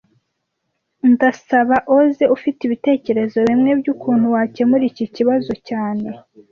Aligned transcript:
Ndasabaose 1.11 2.23
ufite 2.35 2.59
ibitekerezo 2.63 3.37
bimwe 3.49 3.71
byukuntu 3.79 4.25
wakemura 4.35 4.83
iki 4.91 5.05
kibazo 5.15 5.51
cyane 5.67 6.07